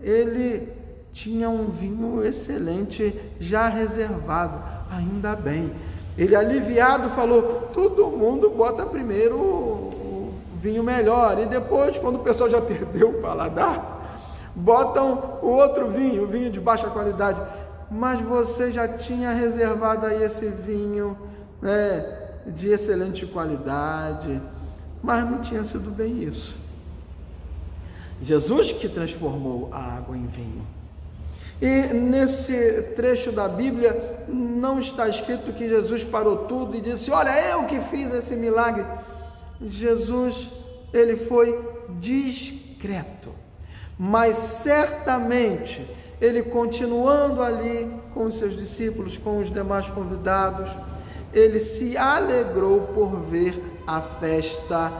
ele 0.02 0.68
tinha 1.12 1.48
um 1.48 1.68
vinho 1.68 2.24
excelente 2.24 3.18
já 3.38 3.68
reservado, 3.68 4.62
ainda 4.90 5.34
bem. 5.34 5.72
Ele 6.16 6.36
aliviado 6.36 7.10
falou: 7.10 7.70
todo 7.72 8.08
mundo 8.08 8.50
bota 8.50 8.84
primeiro 8.84 9.69
vinho 10.60 10.82
melhor. 10.82 11.38
E 11.38 11.46
depois, 11.46 11.98
quando 11.98 12.16
o 12.16 12.20
pessoal 12.20 12.50
já 12.50 12.60
perdeu 12.62 13.10
o 13.10 13.20
paladar, 13.20 14.52
botam 14.54 15.38
o 15.42 15.48
outro 15.48 15.90
vinho, 15.90 16.24
o 16.24 16.26
vinho 16.26 16.50
de 16.50 16.60
baixa 16.60 16.88
qualidade. 16.88 17.40
Mas 17.90 18.20
você 18.20 18.70
já 18.70 18.86
tinha 18.86 19.32
reservado 19.32 20.06
aí 20.06 20.22
esse 20.22 20.46
vinho 20.46 21.16
né, 21.60 22.04
de 22.46 22.68
excelente 22.68 23.26
qualidade. 23.26 24.40
Mas 25.02 25.28
não 25.28 25.40
tinha 25.40 25.64
sido 25.64 25.90
bem 25.90 26.22
isso. 26.22 26.54
Jesus 28.22 28.70
que 28.72 28.88
transformou 28.88 29.70
a 29.72 29.96
água 29.96 30.16
em 30.16 30.26
vinho. 30.26 30.66
E 31.60 31.92
nesse 31.92 32.82
trecho 32.96 33.32
da 33.32 33.46
Bíblia 33.48 34.24
não 34.28 34.78
está 34.78 35.08
escrito 35.08 35.52
que 35.52 35.68
Jesus 35.68 36.04
parou 36.04 36.44
tudo 36.44 36.76
e 36.76 36.80
disse: 36.80 37.10
Olha, 37.10 37.30
eu 37.50 37.64
que 37.64 37.80
fiz 37.80 38.12
esse 38.14 38.34
milagre. 38.34 38.84
Jesus 39.60 40.50
ele 40.92 41.16
foi 41.16 41.58
discreto, 42.00 43.30
mas 43.98 44.36
certamente 44.36 45.86
ele 46.20 46.42
continuando 46.42 47.42
ali 47.42 47.90
com 48.12 48.24
os 48.24 48.36
seus 48.36 48.56
discípulos, 48.56 49.16
com 49.16 49.38
os 49.38 49.50
demais 49.50 49.88
convidados, 49.88 50.68
ele 51.32 51.58
se 51.60 51.96
alegrou 51.96 52.88
por 52.88 53.20
ver 53.20 53.80
a 53.86 54.00
festa 54.00 54.92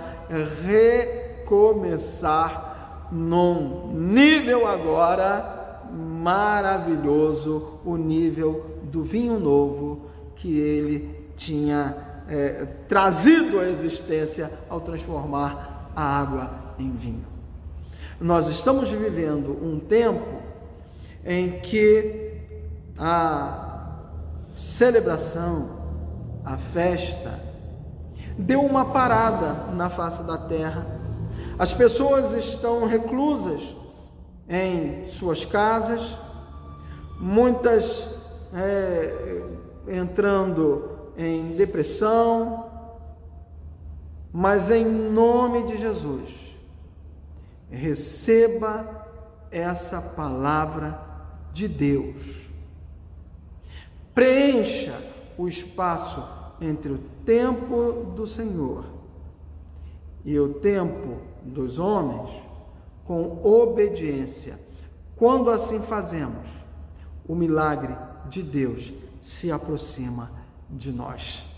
recomeçar 1.44 3.08
num 3.12 3.92
nível 3.92 4.66
agora 4.66 5.82
maravilhoso, 5.92 7.80
o 7.84 7.96
nível 7.96 8.64
do 8.84 9.02
vinho 9.02 9.40
novo 9.40 10.06
que 10.36 10.58
ele 10.58 11.32
tinha 11.36 11.96
é, 12.28 12.66
trazido 12.88 13.58
à 13.58 13.68
existência 13.68 14.50
ao 14.68 14.80
transformar 14.80 15.79
a 16.00 16.20
água 16.20 16.50
em 16.78 16.90
vinho. 16.92 17.26
Nós 18.18 18.48
estamos 18.48 18.90
vivendo 18.90 19.50
um 19.62 19.78
tempo 19.78 20.40
em 21.24 21.60
que 21.60 22.40
a 22.96 23.96
celebração, 24.56 25.68
a 26.42 26.56
festa, 26.56 27.38
deu 28.38 28.62
uma 28.62 28.86
parada 28.86 29.72
na 29.74 29.90
face 29.90 30.22
da 30.22 30.38
terra. 30.38 30.86
As 31.58 31.74
pessoas 31.74 32.32
estão 32.32 32.86
reclusas 32.86 33.76
em 34.48 35.06
suas 35.08 35.44
casas, 35.44 36.16
muitas 37.18 38.08
é, 38.54 39.42
entrando 39.86 40.98
em 41.18 41.54
depressão, 41.56 42.69
mas 44.32 44.70
em 44.70 44.84
nome 44.84 45.64
de 45.64 45.78
Jesus, 45.78 46.30
receba 47.70 49.06
essa 49.50 50.00
palavra 50.00 51.00
de 51.52 51.66
Deus. 51.66 52.48
Preencha 54.14 55.00
o 55.36 55.48
espaço 55.48 56.22
entre 56.60 56.92
o 56.92 56.98
tempo 57.24 58.12
do 58.14 58.26
Senhor 58.26 58.84
e 60.24 60.38
o 60.38 60.54
tempo 60.54 61.18
dos 61.42 61.78
homens 61.78 62.30
com 63.04 63.40
obediência. 63.44 64.60
Quando 65.16 65.50
assim 65.50 65.80
fazemos, 65.80 66.48
o 67.26 67.34
milagre 67.34 67.96
de 68.28 68.42
Deus 68.42 68.92
se 69.20 69.50
aproxima 69.50 70.30
de 70.68 70.92
nós. 70.92 71.49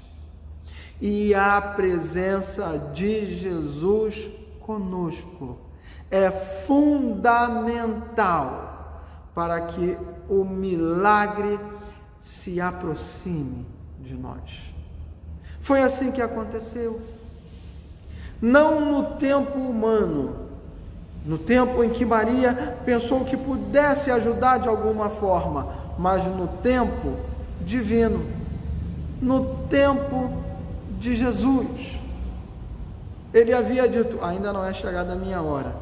E 1.05 1.35
a 1.35 1.61
presença 1.61 2.81
de 2.95 3.27
Jesus 3.35 4.31
conosco 4.61 5.59
é 6.09 6.31
fundamental 6.31 7.43
para 9.35 9.63
que 9.63 9.99
o 10.29 10.45
milagre 10.45 11.59
se 12.21 12.61
aproxime 12.61 13.67
de 13.99 14.15
nós. 14.15 14.73
Foi 15.61 15.83
assim 15.83 16.13
que 16.13 16.23
aconteceu. 16.23 17.03
Não 18.41 18.81
no 18.85 19.17
tempo 19.17 19.59
humano, 19.59 20.37
no 21.27 21.37
tempo 21.37 21.83
em 21.83 21.91
que 21.91 22.05
Maria 22.05 22.79
pensou 22.85 23.25
que 23.25 23.37
pudesse 23.37 24.09
ajudar 24.13 24.59
de 24.59 24.69
alguma 24.69 25.09
forma, 25.09 25.67
mas 25.99 26.25
no 26.27 26.47
tempo 26.47 27.17
divino 27.61 28.41
no 29.23 29.45
tempo 29.69 30.33
de 31.03 31.17
Jesus. 31.17 31.99
Ele 33.35 33.53
havia 33.53 33.89
dito: 33.89 34.19
ainda 34.23 34.53
não 34.53 34.65
é 34.65 34.73
chegada 34.73 35.13
a 35.13 35.17
minha 35.17 35.43
hora, 35.43 35.75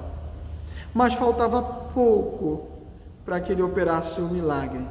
mas 0.95 1.15
faltava 1.15 1.63
pouco 1.63 2.69
para 3.25 3.39
que 3.41 3.53
ele 3.53 3.63
operasse 3.63 4.21
o 4.21 4.29
milagre. 4.29 4.87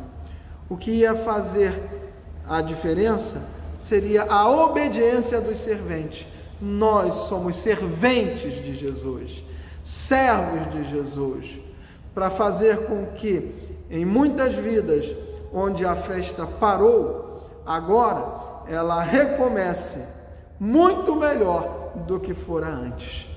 O 0.69 0.77
que 0.77 0.91
ia 0.91 1.15
fazer 1.15 1.73
a 2.47 2.61
diferença 2.61 3.41
seria 3.79 4.23
a 4.23 4.49
obediência 4.49 5.41
dos 5.41 5.57
serventes. 5.57 6.27
Nós 6.61 7.13
somos 7.27 7.55
serventes 7.55 8.53
de 8.63 8.75
Jesus, 8.75 9.43
servos 9.83 10.71
de 10.71 10.89
Jesus, 10.89 11.57
para 12.13 12.29
fazer 12.29 12.85
com 12.85 13.07
que 13.07 13.55
em 13.89 14.05
muitas 14.05 14.55
vidas 14.55 15.11
onde 15.51 15.85
a 15.85 15.95
festa 15.95 16.45
parou, 16.45 17.49
agora 17.65 18.25
ela 18.67 19.01
recomece 19.01 19.99
muito 20.59 21.15
melhor 21.15 21.93
do 22.07 22.19
que 22.19 22.33
fora 22.33 22.67
antes. 22.67 23.29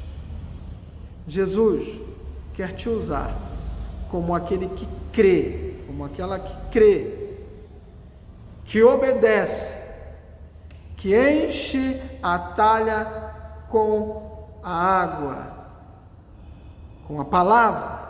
Jesus 1.27 2.01
quer 2.55 2.73
te 2.73 2.89
usar 2.89 3.35
como 4.11 4.35
aquele 4.35 4.69
que 4.69 4.87
crê, 5.13 5.77
como 5.87 6.05
aquela 6.05 6.39
que 6.39 6.55
crê, 6.71 7.37
que 8.65 8.83
obedece, 8.83 9.75
que 10.97 11.15
enche 11.17 12.01
a 12.23 12.39
talha 12.39 13.05
com 13.69 14.49
a 14.63 14.73
água, 14.73 15.47
com 17.07 17.21
a 17.21 17.25
palavra, 17.25 18.01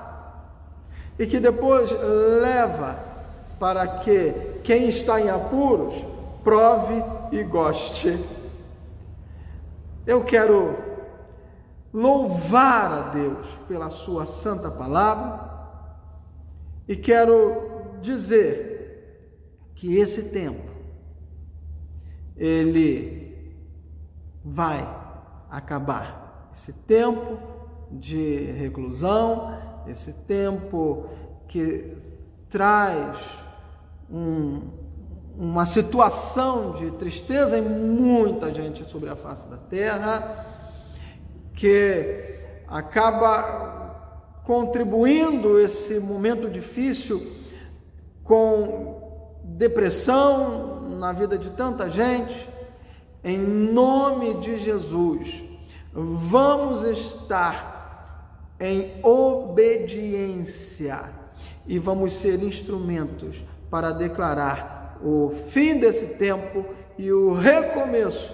e 1.19 1.27
que 1.27 1.39
depois 1.39 1.91
leva 2.41 2.99
para 3.59 3.87
que 3.87 4.33
quem 4.65 4.89
está 4.89 5.21
em 5.21 5.31
apuros 5.31 6.05
prove 6.43 7.03
e 7.31 7.43
goste. 7.45 8.19
Eu 10.07 10.25
quero 10.25 10.77
louvar 11.93 12.93
a 12.93 13.01
Deus 13.11 13.61
pela 13.69 13.91
Sua 13.91 14.27
santa 14.27 14.71
palavra 14.71 15.51
e 16.89 16.97
quero 16.97 17.99
dizer 18.01 19.71
que 19.75 19.97
esse 19.97 20.25
tempo 20.25 20.73
ele 22.37 23.55
vai 24.45 24.83
acabar. 25.49 26.51
Esse 26.53 26.73
tempo 26.73 27.39
de 27.91 28.51
reclusão, 28.53 29.57
esse 29.87 30.13
tempo 30.13 31.07
que 31.47 31.97
traz 32.51 33.19
um, 34.11 34.82
uma 35.37 35.67
situação 35.67 36.73
de 36.73 36.91
tristeza 36.93 37.59
em 37.59 37.63
muita 37.63 38.53
gente 38.53 38.85
sobre 38.85 39.09
a 39.09 39.17
face 39.17 39.47
da 39.49 39.57
terra, 39.57 40.47
que 41.55 42.39
acaba 42.67 44.41
contribuindo 44.45 45.59
esse 45.59 46.01
momento 46.01 46.51
difícil 46.51 47.33
com 48.25 49.39
depressão 49.45 50.81
na 50.99 51.13
vida 51.13 51.39
de 51.39 51.51
tanta 51.51 51.91
gente. 51.91 52.49
Em 53.25 53.39
nome 53.39 54.35
de 54.35 54.59
Jesus, 54.59 55.45
vamos 55.93 56.83
estar 56.83 58.51
em 58.59 59.01
obediência 59.03 61.05
e 61.67 61.79
vamos 61.79 62.13
ser 62.13 62.43
instrumentos 62.43 63.45
para 63.71 63.93
declarar 63.93 64.82
o 65.05 65.31
fim 65.49 65.79
desse 65.79 66.07
tempo 66.07 66.65
e 66.99 67.13
o 67.13 67.33
recomeço 67.33 68.33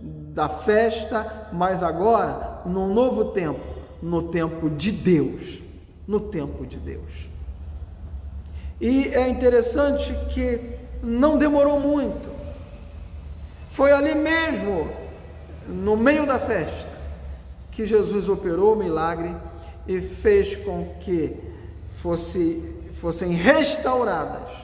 da 0.00 0.48
festa, 0.48 1.48
mas 1.52 1.82
agora 1.82 2.62
num 2.66 2.92
novo 2.92 3.26
tempo, 3.26 3.60
no 4.02 4.22
tempo 4.22 4.70
de 4.70 4.92
Deus, 4.92 5.62
no 6.06 6.20
tempo 6.20 6.66
de 6.66 6.76
Deus. 6.76 7.28
E 8.80 9.08
é 9.08 9.28
interessante 9.28 10.12
que 10.30 10.60
não 11.02 11.38
demorou 11.38 11.80
muito. 11.80 12.30
Foi 13.70 13.92
ali 13.92 14.14
mesmo, 14.14 14.88
no 15.68 15.96
meio 15.96 16.26
da 16.26 16.38
festa, 16.38 16.90
que 17.70 17.86
Jesus 17.86 18.28
operou 18.28 18.74
o 18.74 18.76
milagre 18.76 19.34
e 19.86 20.00
fez 20.00 20.54
com 20.56 20.94
que 21.00 21.36
fosse, 21.94 22.62
fossem 23.00 23.32
restauradas 23.32 24.63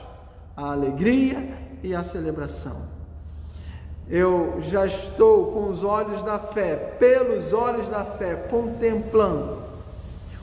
a 0.55 0.71
alegria 0.71 1.57
e 1.83 1.93
a 1.95 2.03
celebração. 2.03 2.77
Eu 4.09 4.57
já 4.61 4.85
estou 4.85 5.51
com 5.51 5.69
os 5.69 5.83
olhos 5.83 6.21
da 6.23 6.37
fé, 6.37 6.75
pelos 6.75 7.53
olhos 7.53 7.87
da 7.87 8.03
fé, 8.03 8.35
contemplando 8.35 9.63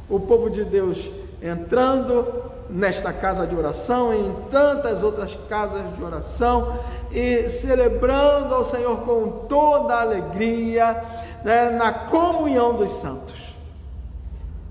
o 0.09 0.18
povo 0.18 0.49
de 0.49 0.64
Deus 0.64 1.11
entrando 1.42 2.27
nesta 2.68 3.12
casa 3.12 3.47
de 3.47 3.55
oração 3.55 4.12
e 4.12 4.18
em 4.18 4.35
tantas 4.51 5.03
outras 5.03 5.38
casas 5.49 5.97
de 5.97 6.03
oração 6.03 6.79
e 7.11 7.49
celebrando 7.49 8.55
ao 8.55 8.64
Senhor 8.64 8.99
com 9.01 9.47
toda 9.49 9.94
a 9.94 10.01
alegria 10.03 11.03
né, 11.44 11.71
na 11.71 11.92
comunhão 11.92 12.75
dos 12.75 12.90
santos. 12.92 13.57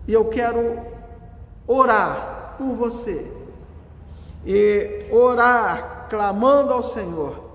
E 0.07 0.13
eu 0.13 0.25
quero 0.25 0.79
orar 1.65 2.55
por 2.57 2.75
você 2.75 3.31
e 4.45 4.96
orar 5.11 6.07
clamando 6.09 6.73
ao 6.73 6.83
Senhor, 6.83 7.47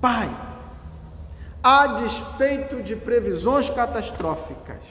Pai, 0.00 0.28
a 1.62 1.86
despeito 1.86 2.82
de 2.82 2.94
previsões 2.94 3.70
catastróficas, 3.70 4.82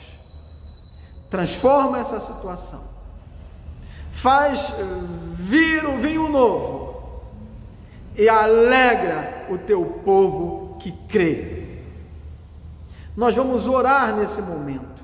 transforma 1.30 2.00
essa 2.00 2.19
situação, 2.19 2.82
faz 4.12 4.74
vir 5.36 5.86
o 5.86 5.98
vinho 5.98 6.30
novo 6.30 7.22
e 8.15 8.28
alegra 8.28 9.46
o 9.50 9.58
teu 9.58 9.86
povo 10.04 10.78
que 10.80 10.91
crê. 11.08 11.80
Nós 13.15 13.36
vamos 13.36 13.67
orar 13.67 14.15
nesse 14.15 14.41
momento. 14.41 15.04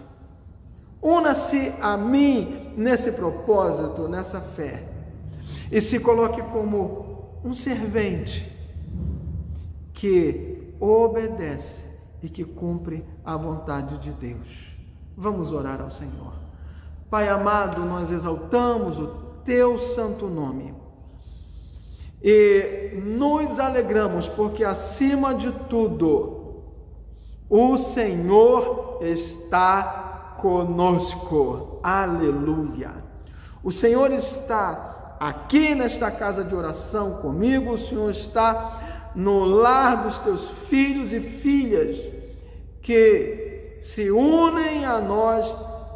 Una-se 1.02 1.74
a 1.80 1.96
mim 1.96 2.74
nesse 2.76 3.12
propósito, 3.12 4.08
nessa 4.08 4.42
fé 4.42 4.99
e 5.72 5.80
se 5.80 6.00
coloque 6.00 6.42
como 6.42 7.40
um 7.44 7.54
servente 7.54 8.52
que 9.94 10.74
obedece 10.80 11.86
e 12.22 12.30
que 12.30 12.44
cumpre 12.44 13.06
a 13.24 13.36
vontade 13.38 13.98
de 13.98 14.12
Deus. 14.12 14.76
Vamos 15.16 15.52
orar 15.54 15.82
ao 15.82 15.90
Senhor. 15.90 16.34
Pai 17.10 17.28
amado, 17.28 17.84
nós 17.86 18.12
exaltamos 18.12 18.98
o 19.00 19.08
teu 19.44 19.78
santo 19.80 20.28
nome 20.28 20.74
e 22.22 23.00
nos 23.02 23.60
alegramos 23.60 24.28
porque, 24.28 24.64
acima 24.64 25.34
de 25.34 25.52
tudo, 25.70 26.64
o 27.50 27.78
Senhor 27.78 29.00
está 29.02 30.36
conosco. 30.40 31.80
Aleluia. 31.82 32.92
O 33.64 33.72
Senhor 33.72 34.12
está 34.12 34.99
aqui 35.20 35.76
nesta 35.76 36.10
casa 36.10 36.44
de 36.44 36.56
oração 36.56 37.16
comigo, 37.16 37.74
o 37.74 37.78
Senhor 37.78 38.10
está 38.10 39.12
no 39.16 39.44
lar 39.44 40.04
dos 40.04 40.18
teus 40.20 40.48
filhos 40.48 41.12
e 41.12 41.20
filhas 41.20 42.00
que 42.82 43.78
se 43.82 44.10
unem 44.10 44.86
a 44.86 45.02
nós 45.02 45.54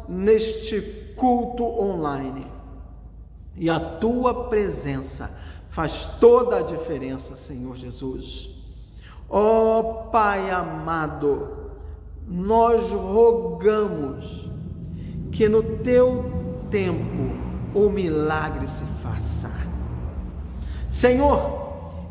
neste 0.08 0.80
culto 1.16 1.64
online. 1.64 2.46
E 3.56 3.70
a 3.70 3.78
tua 3.78 4.48
presença 4.48 5.30
faz 5.70 6.06
toda 6.20 6.58
a 6.58 6.62
diferença, 6.62 7.36
Senhor 7.36 7.76
Jesus. 7.76 8.50
Ó 9.28 9.80
oh, 9.80 10.10
Pai 10.10 10.50
amado, 10.50 11.70
nós 12.26 12.90
rogamos 12.90 14.48
que 15.32 15.48
no 15.48 15.62
teu 15.78 16.66
tempo 16.70 17.43
o 17.74 17.90
milagre 17.90 18.68
se 18.68 18.84
faça. 19.02 19.50
Senhor, 20.88 21.64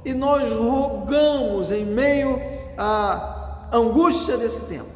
e 0.03 0.13
nós 0.13 0.51
rogamos 0.51 1.71
em 1.71 1.85
meio 1.85 2.39
à 2.77 3.69
angústia 3.71 4.37
desse 4.37 4.59
tempo, 4.61 4.91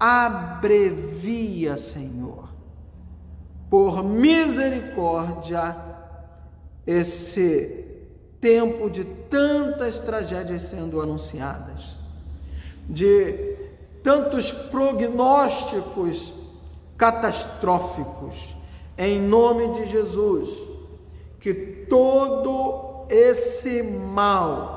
abrevia, 0.00 1.76
Senhor, 1.76 2.48
por 3.68 4.02
misericórdia, 4.02 5.76
esse 6.86 7.84
tempo 8.40 8.88
de 8.88 9.04
tantas 9.04 10.00
tragédias 10.00 10.62
sendo 10.62 11.00
anunciadas, 11.02 12.00
de 12.88 13.56
tantos 14.02 14.52
prognósticos 14.52 16.32
catastróficos 16.96 18.55
em 18.98 19.20
nome 19.20 19.74
de 19.74 19.86
Jesus, 19.86 20.50
que 21.40 21.54
todo 21.88 23.06
esse 23.08 23.82
mal 23.82 24.76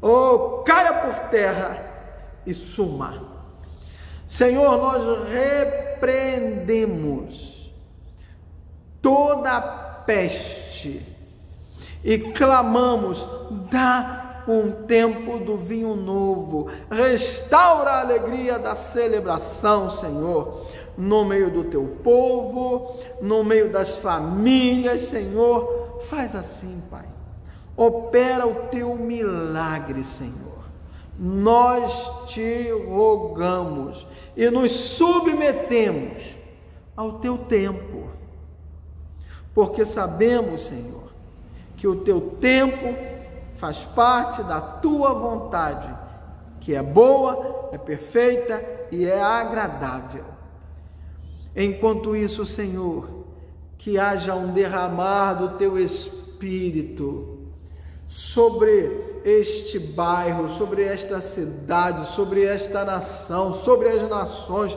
oh, 0.00 0.62
caia 0.64 0.94
por 0.94 1.14
terra 1.30 1.84
e 2.46 2.54
suma. 2.54 3.36
Senhor, 4.26 4.78
nós 4.78 5.28
repreendemos 5.28 7.70
toda 9.00 9.56
a 9.56 9.60
peste 9.60 11.06
e 12.02 12.18
clamamos: 12.18 13.24
dá 13.70 14.42
um 14.48 14.84
tempo 14.86 15.38
do 15.38 15.56
vinho 15.56 15.94
novo, 15.96 16.68
restaura 16.90 17.90
a 17.90 18.00
alegria 18.00 18.58
da 18.58 18.74
celebração, 18.74 19.90
Senhor 19.90 20.66
no 20.96 21.24
meio 21.24 21.50
do 21.50 21.64
teu 21.64 21.84
povo, 22.02 22.96
no 23.20 23.44
meio 23.44 23.70
das 23.70 23.96
famílias, 23.96 25.02
Senhor. 25.02 25.98
Faz 26.02 26.34
assim, 26.34 26.82
Pai. 26.90 27.04
Opera 27.76 28.46
o 28.46 28.54
teu 28.68 28.94
milagre, 28.94 30.02
Senhor. 30.04 30.64
Nós 31.18 32.26
te 32.26 32.70
rogamos 32.70 34.06
e 34.36 34.50
nos 34.50 34.72
submetemos 34.72 36.36
ao 36.96 37.14
teu 37.14 37.36
tempo, 37.38 38.08
porque 39.54 39.84
sabemos, 39.84 40.62
Senhor, 40.62 41.12
que 41.76 41.86
o 41.86 41.96
teu 41.96 42.20
tempo 42.40 42.94
faz 43.56 43.84
parte 43.84 44.42
da 44.42 44.60
tua 44.60 45.12
vontade, 45.14 45.88
que 46.60 46.74
é 46.74 46.82
boa, 46.82 47.70
é 47.72 47.78
perfeita 47.78 48.62
e 48.90 49.06
é 49.06 49.20
agradável. 49.20 50.35
Enquanto 51.56 52.14
isso, 52.14 52.44
Senhor, 52.44 53.08
que 53.78 53.98
haja 53.98 54.34
um 54.34 54.52
derramar 54.52 55.32
do 55.34 55.56
teu 55.56 55.78
espírito 55.78 57.38
sobre 58.06 59.22
este 59.24 59.78
bairro, 59.78 60.50
sobre 60.50 60.84
esta 60.84 61.22
cidade, 61.22 62.14
sobre 62.14 62.44
esta 62.44 62.84
nação, 62.84 63.54
sobre 63.54 63.88
as 63.88 64.06
nações, 64.08 64.76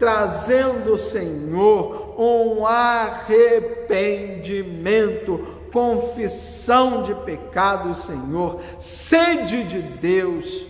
trazendo, 0.00 0.98
Senhor, 0.98 2.20
um 2.20 2.66
arrependimento, 2.66 5.38
confissão 5.72 7.02
de 7.02 7.14
pecados, 7.14 8.00
Senhor, 8.00 8.60
sede 8.80 9.62
de 9.62 9.80
Deus, 9.80 10.66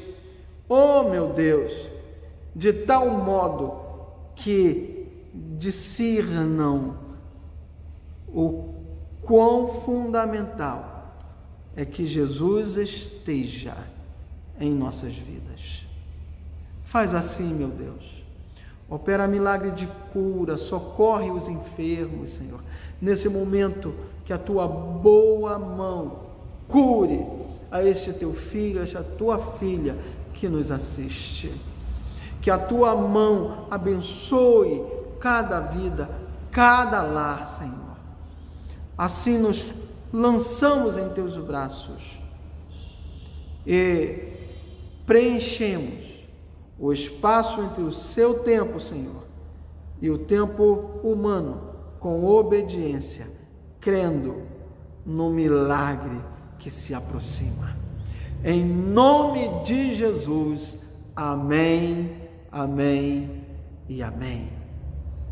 oh 0.69 1.05
meu 1.05 1.29
Deus, 1.29 1.73
de 2.55 2.73
tal 2.73 3.09
modo 3.09 3.81
que 4.35 4.96
discernam 5.59 6.97
o 8.29 8.75
quão 9.23 9.69
fundamental 9.69 11.15
é 11.75 11.85
que 11.85 12.07
Jesus 12.07 12.77
esteja 12.77 13.77
em 14.59 14.73
nossas 14.73 15.17
vidas. 15.17 15.85
Faz 16.85 17.15
assim, 17.15 17.53
meu 17.53 17.69
Deus. 17.69 18.25
Opera 18.89 19.27
milagre 19.27 19.73
de 19.73 19.87
cura, 20.13 20.57
socorre 20.57 21.31
os 21.31 21.49
enfermos, 21.49 22.31
Senhor. 22.31 22.63
Nesse 23.01 23.29
momento, 23.29 23.93
que 24.25 24.33
a 24.33 24.39
tua 24.39 24.67
boa 24.69 25.59
mão 25.59 26.21
cure 26.69 27.27
a 27.71 27.83
este 27.85 28.13
teu 28.13 28.33
filho, 28.33 28.81
a 28.81 28.85
esta 28.85 29.03
tua 29.03 29.39
filha 29.39 29.99
que 30.33 30.49
nos 30.49 30.71
assiste. 30.71 31.53
Que 32.41 32.51
a 32.51 32.59
tua 32.59 32.95
mão 32.95 33.67
abençoe 33.71 34.96
cada 35.27 35.59
vida, 35.59 36.09
cada 36.53 37.03
lar, 37.03 37.49
Senhor. 37.59 37.97
Assim 38.97 39.37
nos 39.37 39.75
lançamos 40.13 40.97
em 40.97 41.09
teus 41.09 41.37
braços 41.37 42.17
e 43.67 44.35
preenchemos 45.05 46.25
o 46.79 46.93
espaço 46.93 47.61
entre 47.61 47.83
o 47.83 47.91
seu 47.91 48.35
tempo, 48.35 48.79
Senhor, 48.79 49.25
e 50.01 50.09
o 50.11 50.17
tempo 50.17 51.01
humano 51.03 51.71
com 51.99 52.25
obediência, 52.25 53.27
crendo 53.81 54.43
no 55.05 55.29
milagre 55.29 56.21
que 56.57 56.71
se 56.71 56.95
aproxima. 56.95 57.77
Em 58.45 58.65
nome 58.65 59.65
de 59.65 59.93
Jesus, 59.93 60.77
amém, 61.17 62.17
amém 62.53 63.45
e 63.89 64.05
amém. 64.05 64.66